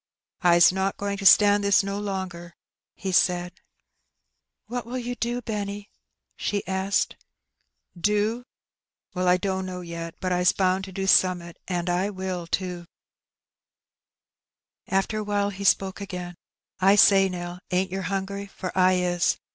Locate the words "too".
12.47-12.87